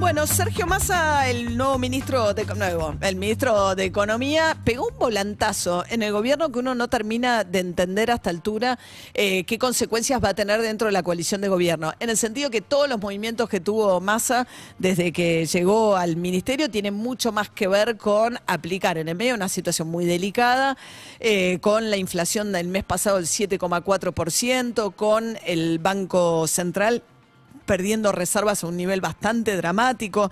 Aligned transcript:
Bueno, 0.00 0.26
Sergio 0.26 0.66
Massa, 0.66 1.28
el 1.30 1.56
nuevo 1.56 1.78
ministro 1.78 2.34
de 2.34 2.44
nuevo, 2.44 2.96
el 3.00 3.14
ministro 3.14 3.76
de 3.76 3.84
Economía, 3.84 4.56
pegó 4.64 4.88
un 4.88 4.98
volantazo 4.98 5.84
en 5.88 6.02
el 6.02 6.12
gobierno 6.12 6.50
que 6.50 6.58
uno 6.58 6.74
no 6.74 6.88
termina 6.88 7.44
de 7.44 7.60
entender 7.60 8.10
hasta 8.10 8.28
altura 8.28 8.78
eh, 9.14 9.44
qué 9.44 9.56
consecuencias 9.56 10.22
va 10.22 10.30
a 10.30 10.34
tener 10.34 10.60
dentro 10.62 10.86
de 10.86 10.92
la 10.92 11.04
coalición 11.04 11.40
de 11.40 11.48
gobierno. 11.48 11.92
En 12.00 12.10
el 12.10 12.16
sentido 12.16 12.50
que 12.50 12.60
todos 12.60 12.88
los 12.88 13.00
movimientos 13.00 13.48
que 13.48 13.60
tuvo 13.60 14.00
Massa 14.00 14.48
desde 14.78 15.12
que 15.12 15.46
llegó 15.46 15.96
al 15.96 16.16
ministerio 16.16 16.68
tienen 16.68 16.94
mucho 16.94 17.30
más 17.30 17.48
que 17.48 17.68
ver 17.68 17.96
con 17.96 18.38
aplicar 18.46 18.98
en 18.98 19.08
el 19.08 19.14
medio 19.14 19.34
una 19.34 19.48
situación 19.48 19.88
muy 19.88 20.04
delicada, 20.04 20.76
eh, 21.20 21.58
con 21.60 21.90
la 21.90 21.96
inflación 21.96 22.50
del 22.50 22.66
mes 22.66 22.82
pasado 22.82 23.16
del 23.16 23.26
7,4%, 23.26 24.92
con 24.96 25.38
el 25.46 25.78
Banco 25.78 26.48
Central 26.48 27.04
perdiendo 27.64 28.12
reservas 28.12 28.64
a 28.64 28.66
un 28.66 28.76
nivel 28.76 29.00
bastante 29.00 29.56
dramático. 29.56 30.30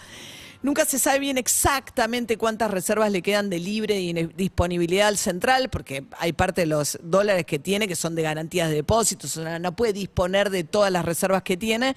Nunca 0.63 0.85
se 0.85 1.01
sabe 1.01 1.19
bien 1.19 1.39
exactamente 1.39 2.37
cuántas 2.37 2.71
reservas 2.71 3.11
le 3.11 3.21
quedan 3.21 3.51
de 3.51 3.59
libre 3.59 4.01
y 4.01 4.13
disponibilidad 4.13 5.09
al 5.09 5.19
central, 5.19 5.69
porque 5.71 6.05
hay 6.21 6.33
parte 6.33 6.61
de 6.61 6.69
los 6.69 7.01
dólares 7.03 7.47
que 7.47 7.59
tiene 7.59 7.89
que 7.89 7.97
son 7.97 8.15
de 8.15 8.23
garantías 8.23 8.69
de 8.69 8.77
depósitos, 8.77 9.41
no 9.61 9.75
puede 9.75 9.93
disponer 9.93 10.51
de 10.51 10.63
todas 10.63 10.93
las 10.93 11.05
reservas 11.05 11.43
que 11.43 11.57
tiene, 11.57 11.97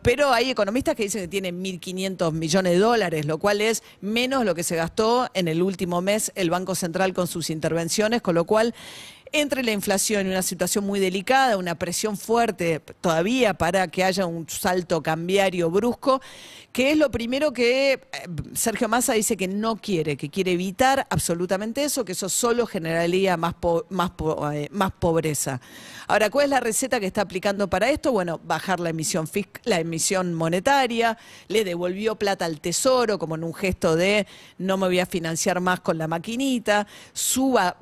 pero 0.00 0.32
hay 0.32 0.48
economistas 0.48 0.94
que 0.94 1.02
dicen 1.02 1.20
que 1.20 1.28
tiene 1.28 1.52
1.500 1.52 2.32
millones 2.32 2.72
de 2.72 2.78
dólares, 2.78 3.26
lo 3.26 3.36
cual 3.36 3.60
es 3.60 3.82
menos 4.00 4.46
lo 4.46 4.54
que 4.54 4.62
se 4.62 4.76
gastó 4.76 5.28
en 5.34 5.46
el 5.46 5.60
último 5.60 6.00
mes 6.00 6.32
el 6.36 6.48
Banco 6.48 6.74
Central 6.74 7.12
con 7.12 7.26
sus 7.26 7.50
intervenciones, 7.50 8.22
con 8.22 8.34
lo 8.34 8.46
cual 8.46 8.74
entre 9.40 9.62
la 9.62 9.72
inflación 9.72 10.26
y 10.26 10.30
una 10.30 10.42
situación 10.42 10.86
muy 10.86 11.00
delicada, 11.00 11.56
una 11.56 11.74
presión 11.74 12.16
fuerte 12.16 12.80
todavía 13.00 13.54
para 13.54 13.88
que 13.88 14.04
haya 14.04 14.26
un 14.26 14.48
salto 14.48 15.02
cambiario 15.02 15.70
brusco, 15.70 16.20
que 16.72 16.92
es 16.92 16.96
lo 16.96 17.10
primero 17.10 17.52
que 17.52 17.92
eh, 17.92 18.00
Sergio 18.54 18.88
Massa 18.88 19.12
dice 19.14 19.36
que 19.36 19.48
no 19.48 19.76
quiere, 19.76 20.16
que 20.16 20.30
quiere 20.30 20.52
evitar 20.52 21.06
absolutamente 21.10 21.84
eso, 21.84 22.04
que 22.04 22.12
eso 22.12 22.28
solo 22.28 22.66
generaría 22.66 23.36
más, 23.36 23.54
más, 23.90 24.12
eh, 24.52 24.68
más 24.70 24.92
pobreza. 24.92 25.60
Ahora, 26.08 26.30
¿cuál 26.30 26.44
es 26.44 26.50
la 26.50 26.60
receta 26.60 27.00
que 27.00 27.06
está 27.06 27.22
aplicando 27.22 27.68
para 27.68 27.90
esto? 27.90 28.12
Bueno, 28.12 28.40
bajar 28.44 28.80
la 28.80 28.90
emisión, 28.90 29.28
la 29.64 29.80
emisión 29.80 30.34
monetaria, 30.34 31.18
le 31.48 31.64
devolvió 31.64 32.16
plata 32.16 32.44
al 32.44 32.60
Tesoro 32.60 33.18
como 33.18 33.34
en 33.34 33.44
un 33.44 33.54
gesto 33.54 33.96
de 33.96 34.26
no 34.58 34.76
me 34.76 34.86
voy 34.86 35.00
a 35.00 35.06
financiar 35.06 35.60
más 35.60 35.80
con 35.80 35.98
la 35.98 36.08
maquinita, 36.08 36.86
suba 37.12 37.76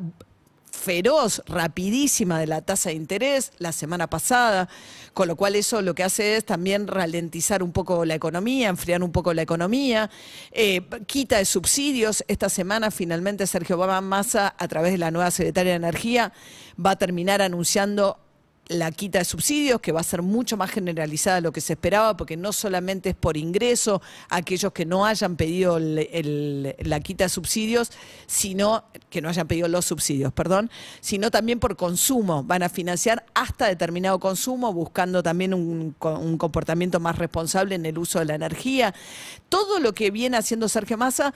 feroz, 0.75 1.43
rapidísima 1.47 2.39
de 2.39 2.47
la 2.47 2.63
tasa 2.63 2.91
de 2.91 2.97
interés 2.97 3.53
la 3.59 3.73
semana 3.73 4.09
pasada, 4.09 4.69
con 5.15 5.29
lo 5.29 5.37
cual 5.37 5.55
eso 5.55 5.81
lo 5.81 5.95
que 5.95 6.03
hace 6.03 6.37
es 6.37 6.45
también 6.45 6.87
ralentizar 6.87 7.63
un 7.63 7.73
poco 7.73 8.05
la 8.05 8.15
economía, 8.15 8.69
enfriar 8.69 9.03
un 9.03 9.13
poco 9.13 9.33
la 9.33 9.43
economía, 9.43 10.11
eh, 10.53 10.83
quita 11.07 11.39
de 11.39 11.45
subsidios. 11.45 12.25
Esta 12.29 12.49
semana 12.49 12.91
finalmente 12.91 13.47
Sergio 13.47 13.77
Obama 13.77 14.01
Massa, 14.01 14.55
a 14.59 14.69
través 14.69 14.93
de 14.93 14.99
la 14.99 15.11
nueva 15.11 15.31
secretaria 15.31 15.73
de 15.73 15.77
Energía, 15.77 16.33
va 16.85 16.91
a 16.91 16.97
terminar 16.97 17.41
anunciando 17.41 18.19
la 18.69 18.91
quita 18.91 19.19
de 19.19 19.25
subsidios, 19.25 19.81
que 19.81 19.93
va 19.93 20.01
a 20.01 20.05
ser 20.05 20.23
mucho 20.23 20.57
más 20.57 20.71
generalizada 20.71 21.37
de 21.37 21.43
lo 21.43 21.53
que 21.53 21.61
se 21.61 21.75
esperaba, 21.75 22.17
porque 22.17 22.37
no 22.37 22.53
solamente 22.53 23.11
es 23.11 23.15
por 23.15 23.37
ingreso 23.37 24.01
aquellos 24.31 24.73
que 24.73 24.87
no 24.87 25.05
hayan 25.05 25.37
pedido 25.37 25.79
la 25.79 27.01
quita 27.01 27.25
de 27.25 27.29
subsidios, 27.29 27.91
sino 28.27 28.85
que 29.11 29.21
no 29.21 29.29
hayan 29.29 29.47
pedido 29.47 29.69
los 29.69 29.85
subsidios, 29.85 30.33
perdón, 30.33 30.71
sino 31.01 31.31
también 31.31 31.61
por 31.61 31.77
consumo. 31.77 32.43
Van 32.43 32.63
a 32.63 32.69
financiar 32.69 33.27
hasta 33.35 33.67
determinado 33.67 34.19
consumo, 34.19 34.73
buscando 34.73 35.23
también 35.23 35.53
un, 35.53 35.95
un 36.01 36.39
comportamiento 36.39 37.01
más 37.01 37.19
responsable 37.19 37.75
en 37.75 37.85
el 37.85 37.99
uso 37.99 38.19
de 38.19 38.25
la 38.25 38.35
energía. 38.35 38.95
Todo 39.49 39.79
lo 39.79 39.93
que 39.93 40.11
viene 40.11 40.37
haciendo 40.37 40.69
Sergio 40.69 40.97
Massa 40.97 41.35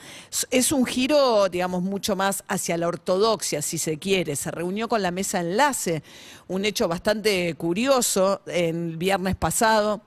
es 0.50 0.72
un 0.72 0.86
giro, 0.86 1.48
digamos, 1.48 1.82
mucho 1.82 2.16
más 2.16 2.42
hacia 2.48 2.78
la 2.78 2.88
ortodoxia, 2.88 3.60
si 3.60 3.76
se 3.76 3.98
quiere. 3.98 4.34
Se 4.34 4.50
reunió 4.50 4.88
con 4.88 5.02
la 5.02 5.10
mesa 5.10 5.40
enlace, 5.40 6.02
un 6.48 6.64
hecho 6.64 6.88
bastante 6.88 7.17
curioso 7.56 8.40
el 8.46 8.96
viernes 8.96 9.36
pasado. 9.36 10.02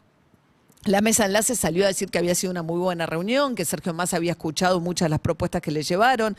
La 0.85 1.01
mesa 1.01 1.27
enlace 1.27 1.55
salió 1.55 1.83
a 1.83 1.89
decir 1.89 2.09
que 2.09 2.17
había 2.17 2.33
sido 2.33 2.49
una 2.49 2.63
muy 2.63 2.79
buena 2.79 3.05
reunión, 3.05 3.53
que 3.53 3.65
Sergio 3.65 3.93
Massa 3.93 4.17
había 4.17 4.31
escuchado 4.31 4.79
muchas 4.79 5.05
de 5.05 5.09
las 5.11 5.19
propuestas 5.19 5.61
que 5.61 5.69
le 5.69 5.83
llevaron. 5.83 6.35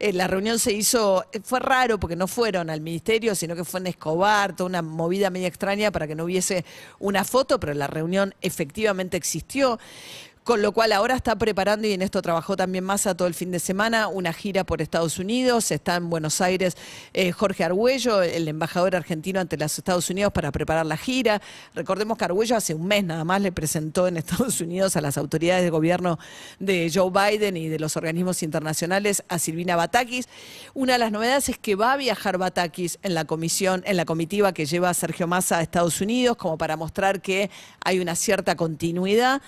Eh, 0.00 0.12
la 0.12 0.26
reunión 0.26 0.58
se 0.58 0.72
hizo, 0.72 1.24
eh, 1.32 1.38
fue 1.44 1.60
raro 1.60 2.00
porque 2.00 2.16
no 2.16 2.26
fueron 2.26 2.70
al 2.70 2.80
ministerio, 2.80 3.36
sino 3.36 3.54
que 3.54 3.64
fue 3.64 3.78
en 3.78 3.86
Escobar, 3.86 4.56
toda 4.56 4.68
una 4.68 4.82
movida 4.82 5.30
media 5.30 5.46
extraña 5.46 5.92
para 5.92 6.08
que 6.08 6.16
no 6.16 6.24
hubiese 6.24 6.64
una 6.98 7.22
foto, 7.22 7.60
pero 7.60 7.72
la 7.72 7.86
reunión 7.86 8.34
efectivamente 8.40 9.16
existió. 9.16 9.78
Con 10.44 10.60
lo 10.60 10.72
cual 10.72 10.92
ahora 10.92 11.16
está 11.16 11.36
preparando, 11.36 11.88
y 11.88 11.94
en 11.94 12.02
esto 12.02 12.20
trabajó 12.20 12.54
también 12.54 12.84
Massa 12.84 13.14
todo 13.14 13.26
el 13.26 13.32
fin 13.32 13.50
de 13.50 13.58
semana, 13.58 14.08
una 14.08 14.30
gira 14.34 14.62
por 14.62 14.82
Estados 14.82 15.18
Unidos. 15.18 15.70
Está 15.70 15.96
en 15.96 16.10
Buenos 16.10 16.42
Aires 16.42 16.76
eh, 17.14 17.32
Jorge 17.32 17.64
Argüello, 17.64 18.20
el 18.20 18.46
embajador 18.46 18.94
argentino 18.94 19.40
ante 19.40 19.56
los 19.56 19.78
Estados 19.78 20.10
Unidos 20.10 20.34
para 20.34 20.52
preparar 20.52 20.84
la 20.84 20.98
gira. 20.98 21.40
Recordemos 21.74 22.18
que 22.18 22.26
Argüello 22.26 22.56
hace 22.56 22.74
un 22.74 22.86
mes 22.86 23.04
nada 23.04 23.24
más 23.24 23.40
le 23.40 23.52
presentó 23.52 24.06
en 24.06 24.18
Estados 24.18 24.60
Unidos 24.60 24.96
a 24.96 25.00
las 25.00 25.16
autoridades 25.16 25.64
de 25.64 25.70
gobierno 25.70 26.18
de 26.58 26.92
Joe 26.92 27.10
Biden 27.10 27.56
y 27.56 27.68
de 27.68 27.78
los 27.78 27.96
organismos 27.96 28.42
internacionales 28.42 29.24
a 29.30 29.38
Silvina 29.38 29.76
Batakis. 29.76 30.28
Una 30.74 30.92
de 30.92 30.98
las 30.98 31.10
novedades 31.10 31.48
es 31.48 31.56
que 31.56 31.74
va 31.74 31.94
a 31.94 31.96
viajar 31.96 32.36
Batakis 32.36 32.98
en 33.02 33.14
la 33.14 33.24
comisión, 33.24 33.82
en 33.86 33.96
la 33.96 34.04
comitiva 34.04 34.52
que 34.52 34.66
lleva 34.66 34.92
Sergio 34.92 35.26
Massa 35.26 35.56
a 35.56 35.62
Estados 35.62 36.02
Unidos, 36.02 36.36
como 36.36 36.58
para 36.58 36.76
mostrar 36.76 37.22
que 37.22 37.48
hay 37.82 37.98
una 37.98 38.14
cierta 38.14 38.56
continuidad. 38.56 39.40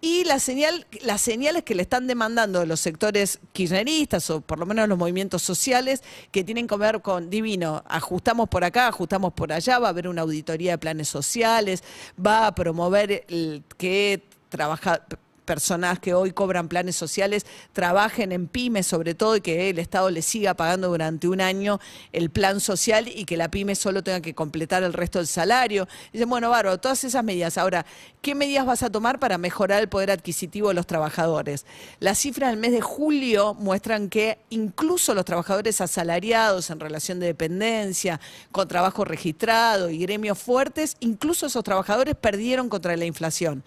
Y 0.00 0.24
la 0.24 0.38
señal, 0.38 0.86
las 1.02 1.22
señales 1.22 1.62
que 1.62 1.74
le 1.74 1.82
están 1.82 2.06
demandando 2.06 2.64
los 2.66 2.80
sectores 2.80 3.40
kirchneristas 3.52 4.28
o 4.30 4.40
por 4.42 4.58
lo 4.58 4.66
menos 4.66 4.88
los 4.88 4.98
movimientos 4.98 5.42
sociales 5.42 6.02
que 6.30 6.44
tienen 6.44 6.66
que 6.66 6.76
ver 6.76 7.00
con 7.00 7.30
divino, 7.30 7.82
ajustamos 7.88 8.48
por 8.48 8.62
acá, 8.62 8.88
ajustamos 8.88 9.32
por 9.32 9.52
allá, 9.52 9.78
va 9.78 9.88
a 9.88 9.90
haber 9.90 10.06
una 10.08 10.22
auditoría 10.22 10.72
de 10.72 10.78
planes 10.78 11.08
sociales, 11.08 11.82
va 12.24 12.46
a 12.46 12.54
promover 12.54 13.24
el, 13.28 13.64
que 13.78 14.22
trabaja, 14.50 15.02
personas 15.46 15.98
que 15.98 16.12
hoy 16.12 16.32
cobran 16.32 16.68
planes 16.68 16.96
sociales 16.96 17.46
trabajen 17.72 18.32
en 18.32 18.48
pymes 18.48 18.86
sobre 18.86 19.14
todo 19.14 19.36
y 19.36 19.40
que 19.40 19.70
el 19.70 19.78
Estado 19.78 20.10
les 20.10 20.26
siga 20.26 20.52
pagando 20.52 20.88
durante 20.88 21.28
un 21.28 21.40
año 21.40 21.80
el 22.12 22.28
plan 22.28 22.60
social 22.60 23.08
y 23.08 23.24
que 23.24 23.38
la 23.38 23.50
pyme 23.50 23.74
solo 23.74 24.02
tenga 24.02 24.20
que 24.20 24.34
completar 24.34 24.82
el 24.82 24.92
resto 24.92 25.18
del 25.18 25.26
salario. 25.26 25.88
Dicen, 26.12 26.28
bueno, 26.28 26.50
Bárbaro, 26.50 26.78
todas 26.78 27.04
esas 27.04 27.24
medidas. 27.24 27.56
Ahora, 27.56 27.86
¿qué 28.20 28.34
medidas 28.34 28.66
vas 28.66 28.82
a 28.82 28.90
tomar 28.90 29.18
para 29.18 29.38
mejorar 29.38 29.80
el 29.80 29.88
poder 29.88 30.10
adquisitivo 30.10 30.68
de 30.68 30.74
los 30.74 30.86
trabajadores? 30.86 31.64
Las 32.00 32.18
cifras 32.18 32.50
del 32.50 32.58
mes 32.58 32.72
de 32.72 32.80
julio 32.80 33.54
muestran 33.54 34.08
que 34.08 34.38
incluso 34.50 35.14
los 35.14 35.24
trabajadores 35.24 35.80
asalariados 35.80 36.70
en 36.70 36.80
relación 36.80 37.20
de 37.20 37.26
dependencia, 37.26 38.20
con 38.52 38.68
trabajo 38.68 39.04
registrado 39.04 39.90
y 39.90 39.98
gremios 39.98 40.38
fuertes, 40.38 40.96
incluso 41.00 41.46
esos 41.46 41.64
trabajadores 41.64 42.16
perdieron 42.16 42.68
contra 42.68 42.96
la 42.96 43.04
inflación. 43.04 43.62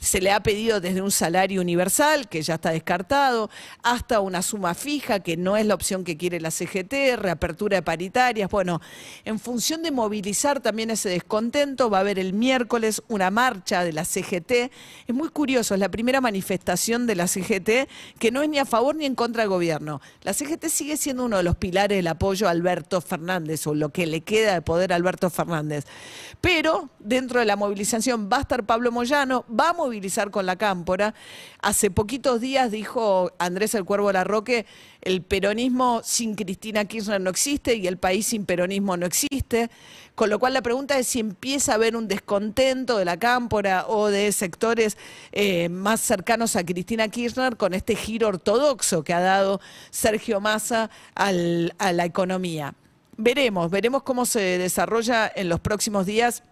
Se 0.00 0.22
le 0.22 0.32
ha 0.32 0.42
pedido 0.42 0.80
desde 0.80 1.02
un 1.02 1.10
salario 1.10 1.60
universal, 1.60 2.26
que 2.28 2.40
ya 2.40 2.54
está 2.54 2.70
descartado, 2.70 3.50
hasta 3.82 4.20
una 4.20 4.40
suma 4.40 4.72
fija, 4.72 5.20
que 5.20 5.36
no 5.36 5.58
es 5.58 5.66
la 5.66 5.74
opción 5.74 6.04
que 6.04 6.16
quiere 6.16 6.40
la 6.40 6.50
CGT, 6.50 7.16
reapertura 7.18 7.76
de 7.76 7.82
paritarias. 7.82 8.50
Bueno, 8.50 8.80
en 9.26 9.38
función 9.38 9.82
de 9.82 9.90
movilizar 9.90 10.60
también 10.60 10.88
ese 10.88 11.10
descontento, 11.10 11.90
va 11.90 11.98
a 11.98 12.00
haber 12.00 12.18
el 12.18 12.32
miércoles 12.32 13.02
una 13.08 13.30
marcha 13.30 13.84
de 13.84 13.92
la 13.92 14.06
CGT. 14.06 14.72
Es 15.06 15.14
muy 15.14 15.28
curioso, 15.28 15.74
es 15.74 15.80
la 15.80 15.90
primera 15.90 16.22
manifestación 16.22 17.06
de 17.06 17.16
la 17.16 17.26
CGT 17.26 17.88
que 18.18 18.30
no 18.30 18.42
es 18.42 18.48
ni 18.48 18.58
a 18.58 18.64
favor 18.64 18.96
ni 18.96 19.04
en 19.04 19.14
contra 19.14 19.42
del 19.42 19.50
gobierno. 19.50 20.00
La 20.22 20.32
CGT 20.32 20.68
sigue 20.68 20.96
siendo 20.96 21.26
uno 21.26 21.36
de 21.36 21.42
los 21.42 21.56
pilares 21.56 21.98
del 21.98 22.06
apoyo 22.06 22.48
a 22.48 22.52
Alberto 22.52 23.02
Fernández, 23.02 23.66
o 23.66 23.74
lo 23.74 23.90
que 23.90 24.06
le 24.06 24.22
queda 24.22 24.54
de 24.54 24.62
poder 24.62 24.94
a 24.94 24.96
Alberto 24.96 25.28
Fernández. 25.28 25.84
Pero 26.40 26.88
dentro 26.98 27.38
de 27.38 27.44
la 27.44 27.56
movilización 27.56 28.30
va 28.32 28.38
a 28.38 28.40
estar 28.40 28.64
Pablo 28.64 28.90
Moyano, 28.90 29.44
va 29.50 29.68
a 29.68 29.72
movilizar 29.74 29.89
con 30.30 30.46
la 30.46 30.56
cámpora. 30.56 31.14
Hace 31.62 31.90
poquitos 31.90 32.40
días 32.40 32.70
dijo 32.70 33.32
Andrés 33.38 33.74
el 33.74 33.84
Cuervo 33.84 34.12
Larroque, 34.12 34.66
el 35.02 35.22
peronismo 35.22 36.00
sin 36.04 36.34
Cristina 36.34 36.84
Kirchner 36.84 37.20
no 37.20 37.30
existe 37.30 37.74
y 37.76 37.86
el 37.86 37.96
país 37.96 38.26
sin 38.26 38.44
peronismo 38.46 38.96
no 38.96 39.06
existe. 39.06 39.70
Con 40.14 40.28
lo 40.28 40.38
cual 40.38 40.52
la 40.52 40.62
pregunta 40.62 40.98
es 40.98 41.06
si 41.06 41.20
empieza 41.20 41.72
a 41.72 41.74
haber 41.76 41.96
un 41.96 42.06
descontento 42.06 42.98
de 42.98 43.04
la 43.04 43.18
cámpora 43.18 43.86
o 43.88 44.08
de 44.08 44.30
sectores 44.32 44.98
eh, 45.32 45.68
más 45.70 46.00
cercanos 46.00 46.56
a 46.56 46.64
Cristina 46.64 47.08
Kirchner 47.08 47.56
con 47.56 47.72
este 47.72 47.96
giro 47.96 48.28
ortodoxo 48.28 49.02
que 49.02 49.14
ha 49.14 49.20
dado 49.20 49.60
Sergio 49.90 50.40
Massa 50.40 50.90
a 51.14 51.32
la 51.32 52.04
economía. 52.04 52.74
Veremos, 53.16 53.70
veremos 53.70 54.02
cómo 54.02 54.24
se 54.24 54.40
desarrolla 54.58 55.30
en 55.34 55.48
los 55.48 55.60
próximos 55.60 56.06
días 56.06 56.42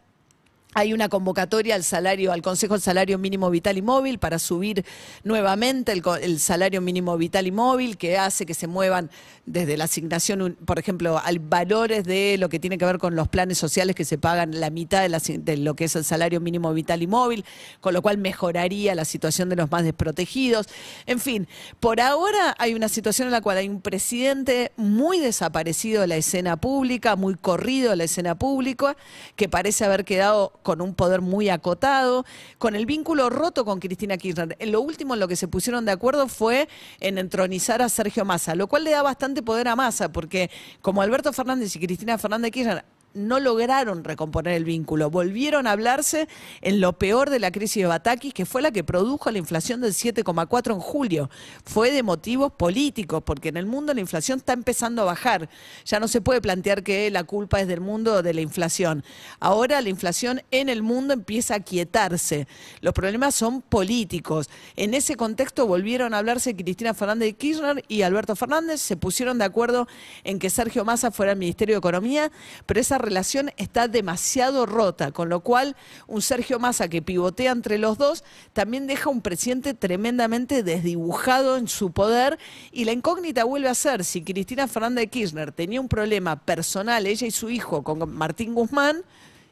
Hay 0.74 0.92
una 0.92 1.08
convocatoria 1.08 1.74
al 1.74 1.82
salario, 1.82 2.30
al 2.30 2.42
Consejo 2.42 2.74
del 2.74 2.82
Salario 2.82 3.18
Mínimo 3.18 3.48
Vital 3.50 3.78
y 3.78 3.82
Móvil 3.82 4.18
para 4.18 4.38
subir 4.38 4.84
nuevamente 5.24 5.92
el, 5.92 6.38
salario 6.38 6.80
mínimo 6.80 7.16
vital 7.16 7.46
y 7.46 7.52
móvil, 7.52 7.96
que 7.96 8.18
hace 8.18 8.44
que 8.44 8.54
se 8.54 8.66
muevan 8.66 9.10
desde 9.46 9.76
la 9.76 9.84
asignación, 9.84 10.58
por 10.64 10.78
ejemplo, 10.78 11.18
al 11.18 11.38
valores 11.38 12.04
de 12.04 12.36
lo 12.38 12.48
que 12.48 12.58
tiene 12.58 12.76
que 12.76 12.84
ver 12.84 12.98
con 12.98 13.16
los 13.16 13.28
planes 13.28 13.56
sociales 13.56 13.96
que 13.96 14.04
se 14.04 14.18
pagan 14.18 14.60
la 14.60 14.68
mitad 14.70 15.08
de, 15.08 15.38
de 15.38 15.56
lo 15.56 15.74
que 15.74 15.84
es 15.84 15.96
el 15.96 16.04
salario 16.04 16.40
mínimo 16.40 16.72
vital 16.74 17.02
y 17.02 17.06
móvil, 17.06 17.44
con 17.80 17.94
lo 17.94 18.02
cual 18.02 18.18
mejoraría 18.18 18.94
la 18.94 19.04
situación 19.04 19.48
de 19.48 19.56
los 19.56 19.70
más 19.70 19.84
desprotegidos. 19.84 20.66
En 21.06 21.18
fin, 21.18 21.48
por 21.80 22.00
ahora 22.00 22.54
hay 22.58 22.74
una 22.74 22.88
situación 22.88 23.28
en 23.28 23.32
la 23.32 23.40
cual 23.40 23.56
hay 23.56 23.68
un 23.68 23.80
presidente 23.80 24.72
muy 24.76 25.18
desaparecido 25.18 26.02
de 26.02 26.08
la 26.08 26.16
escena 26.16 26.56
pública, 26.56 27.16
muy 27.16 27.34
corrido 27.34 27.90
de 27.90 27.96
la 27.96 28.04
escena 28.04 28.38
pública, 28.38 28.96
que 29.34 29.48
parece 29.48 29.84
haber 29.84 30.04
quedado 30.04 30.52
con 30.68 30.82
un 30.82 30.92
poder 30.92 31.22
muy 31.22 31.48
acotado, 31.48 32.26
con 32.58 32.76
el 32.76 32.84
vínculo 32.84 33.30
roto 33.30 33.64
con 33.64 33.80
Cristina 33.80 34.18
Kirchner. 34.18 34.54
En 34.58 34.70
lo 34.70 34.82
último 34.82 35.14
en 35.14 35.20
lo 35.20 35.26
que 35.26 35.34
se 35.34 35.48
pusieron 35.48 35.86
de 35.86 35.92
acuerdo 35.92 36.28
fue 36.28 36.68
en 37.00 37.16
entronizar 37.16 37.80
a 37.80 37.88
Sergio 37.88 38.26
Massa, 38.26 38.54
lo 38.54 38.66
cual 38.66 38.84
le 38.84 38.90
da 38.90 39.02
bastante 39.02 39.42
poder 39.42 39.66
a 39.68 39.76
Massa, 39.76 40.12
porque 40.12 40.50
como 40.82 41.00
Alberto 41.00 41.32
Fernández 41.32 41.74
y 41.74 41.78
Cristina 41.78 42.18
Fernández 42.18 42.48
de 42.48 42.50
Kirchner 42.50 42.97
no 43.14 43.40
lograron 43.40 44.04
recomponer 44.04 44.54
el 44.54 44.64
vínculo. 44.64 45.10
Volvieron 45.10 45.66
a 45.66 45.72
hablarse 45.72 46.28
en 46.60 46.80
lo 46.80 46.94
peor 46.98 47.30
de 47.30 47.38
la 47.38 47.50
crisis 47.50 47.82
de 47.82 47.86
Batakis, 47.86 48.34
que 48.34 48.46
fue 48.46 48.62
la 48.62 48.70
que 48.70 48.84
produjo 48.84 49.30
la 49.30 49.38
inflación 49.38 49.80
del 49.80 49.92
7,4 49.92 50.72
en 50.72 50.80
julio. 50.80 51.30
Fue 51.64 51.90
de 51.90 52.02
motivos 52.02 52.52
políticos, 52.52 53.22
porque 53.24 53.48
en 53.48 53.56
el 53.56 53.66
mundo 53.66 53.94
la 53.94 54.00
inflación 54.00 54.38
está 54.38 54.52
empezando 54.52 55.02
a 55.02 55.06
bajar. 55.06 55.48
Ya 55.84 56.00
no 56.00 56.08
se 56.08 56.20
puede 56.20 56.40
plantear 56.40 56.82
que 56.82 57.10
la 57.10 57.24
culpa 57.24 57.60
es 57.60 57.68
del 57.68 57.80
mundo 57.80 58.22
de 58.22 58.34
la 58.34 58.40
inflación. 58.40 59.04
Ahora 59.40 59.80
la 59.80 59.88
inflación 59.88 60.42
en 60.50 60.68
el 60.68 60.82
mundo 60.82 61.14
empieza 61.14 61.54
a 61.54 61.60
quietarse. 61.60 62.46
Los 62.80 62.94
problemas 62.94 63.34
son 63.34 63.62
políticos. 63.62 64.48
En 64.76 64.94
ese 64.94 65.16
contexto 65.16 65.66
volvieron 65.66 66.14
a 66.14 66.18
hablarse 66.18 66.54
Cristina 66.54 66.94
Fernández 66.94 67.28
de 67.28 67.32
Kirchner 67.34 67.84
y 67.88 68.02
Alberto 68.02 68.36
Fernández. 68.36 68.80
Se 68.80 68.96
pusieron 68.96 69.38
de 69.38 69.44
acuerdo 69.44 69.88
en 70.24 70.38
que 70.38 70.50
Sergio 70.50 70.84
Massa 70.84 71.10
fuera 71.10 71.32
al 71.32 71.38
Ministerio 71.38 71.74
de 71.74 71.78
Economía, 71.78 72.30
pero 72.66 72.80
esa 72.80 72.97
relación 72.98 73.50
está 73.56 73.88
demasiado 73.88 74.66
rota, 74.66 75.12
con 75.12 75.28
lo 75.28 75.40
cual 75.40 75.76
un 76.06 76.22
Sergio 76.22 76.58
Massa 76.58 76.88
que 76.88 77.02
pivotea 77.02 77.52
entre 77.52 77.78
los 77.78 77.98
dos 77.98 78.24
también 78.52 78.86
deja 78.86 79.10
un 79.10 79.22
presidente 79.22 79.74
tremendamente 79.74 80.62
desdibujado 80.62 81.56
en 81.56 81.68
su 81.68 81.92
poder 81.92 82.38
y 82.72 82.84
la 82.84 82.92
incógnita 82.92 83.44
vuelve 83.44 83.68
a 83.68 83.74
ser 83.74 84.04
si 84.04 84.22
Cristina 84.22 84.68
Fernández 84.68 85.02
de 85.04 85.08
Kirchner 85.08 85.52
tenía 85.52 85.80
un 85.80 85.88
problema 85.88 86.36
personal, 86.36 87.06
ella 87.06 87.26
y 87.26 87.30
su 87.30 87.50
hijo, 87.50 87.82
con 87.82 88.14
Martín 88.14 88.54
Guzmán, 88.54 89.04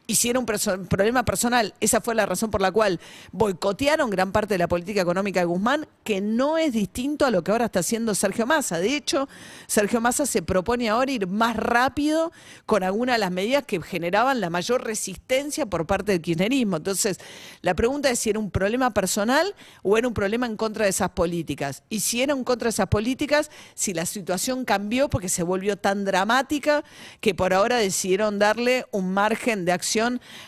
y 0.06 0.14
si 0.14 0.31
era 0.31 0.38
un 0.38 0.47
problema 0.47 1.25
personal, 1.25 1.75
esa 1.81 2.00
fue 2.00 2.14
la 2.14 2.26
razón 2.26 2.50
por 2.50 2.61
la 2.61 2.70
cual 2.70 3.00
boicotearon 3.32 4.08
gran 4.08 4.31
parte 4.31 4.55
de 4.55 4.58
la 4.58 4.69
política 4.69 5.00
económica 5.00 5.41
de 5.41 5.47
Guzmán, 5.47 5.88
que 6.05 6.20
no 6.20 6.58
es 6.58 6.73
distinto 6.73 7.26
a 7.26 7.31
lo 7.32 7.43
que 7.43 7.50
ahora 7.50 7.64
está 7.64 7.81
haciendo 7.81 8.14
Sergio 8.14 8.47
Massa. 8.47 8.79
De 8.79 8.94
hecho, 8.94 9.29
Sergio 9.67 10.00
Massa 10.00 10.25
se 10.25 10.43
propone 10.43 10.88
ahora 10.88 11.11
ir 11.11 11.26
más 11.26 11.56
rápido 11.56 12.31
con 12.67 12.85
algunas 12.85 13.17
de 13.17 13.19
las 13.19 13.32
medidas 13.32 13.64
que 13.64 13.82
generaban 13.82 14.41
la 14.41 14.49
mayor 14.49 14.85
resistencia 14.85 15.67
por 15.67 15.87
parte 15.87 16.12
del 16.12 16.23
kirchnerismo. 16.23 16.76
Entonces, 16.76 17.19
la 17.62 17.75
pregunta 17.75 18.09
es 18.09 18.20
si 18.20 18.31
era 18.31 18.38
un 18.38 18.52
problema 18.52 18.94
personal 18.94 19.56
o 19.82 19.99
era 19.99 20.06
un 20.06 20.14
problema 20.14 20.47
en 20.47 20.56
contra 20.56 20.85
de 20.85 20.91
esas 20.91 21.11
políticas. 21.11 21.82
Y 21.88 22.00
si 22.00 22.23
era 22.23 22.32
en 22.32 22.44
contra 22.44 22.67
de 22.67 22.70
esas 22.70 22.88
políticas, 22.88 23.50
si 23.75 23.93
la 23.93 24.06
situación 24.06 24.64
cambió 24.64 25.11
porque 25.11 25.29
se 25.29 25.43
volvió 25.43 25.76
tan 25.76 26.05
dramática 26.05 26.85
que 27.20 27.35
por 27.35 27.52
ahora 27.52 27.79
decidieron 27.79 28.38
darle 28.38 28.87
un 28.93 29.12
margen 29.12 29.64
de 29.64 29.73
acción 29.73 29.96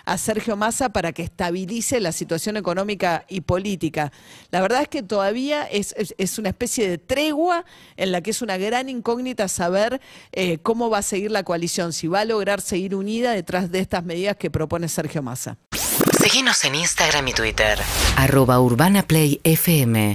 a 0.05 0.19
Sergio 0.19 0.57
Massa 0.57 0.91
para 0.91 1.13
que 1.13 1.23
estabilice 1.23 2.01
la 2.01 2.13
situación 2.13 2.57
económica 2.57 3.25
y 3.29 3.41
política. 3.41 4.13
La 4.51 4.61
verdad 4.61 4.83
es 4.83 4.89
que 4.89 5.03
todavía 5.03 5.65
es, 5.65 5.95
es- 5.97 6.15
es 6.19 6.39
una 6.39 6.51
especie 6.51 6.89
de 6.89 6.99
tregua 6.99 7.65
en 7.97 8.13
la 8.13 8.21
que 8.21 8.31
es 8.31 8.43
una 8.43 8.57
gran 8.59 8.89
incógnita 8.89 9.49
saber 9.49 10.01
eh, 10.33 10.59
cómo 10.63 10.91
va 10.91 10.99
a 10.99 11.03
seguir 11.03 11.31
la 11.31 11.43
coalición, 11.43 11.93
si 11.93 12.07
va 12.09 12.21
a 12.21 12.25
lograr 12.25 12.61
seguir 12.61 12.95
unida 12.95 13.33
detrás 13.33 13.71
de 13.71 13.81
estas 13.81 14.05
medidas 14.05 14.37
que 14.37 14.51
propone 14.51 14.89
Sergio 14.89 15.23
Massa. 15.23 15.57
Síguenos 16.23 16.65
en 16.65 16.75
Instagram 16.75 17.29
y 17.29 17.33
Twitter. 17.33 17.79
Arroba 18.17 18.61
Urbana 18.61 19.03
Play 19.03 19.41
FM. 19.45 20.15